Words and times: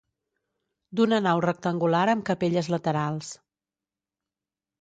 D'una 0.99 1.19
nau 1.25 1.43
rectangular 1.45 2.01
amb 2.15 2.25
capelles 2.31 2.73
laterals. 2.77 3.31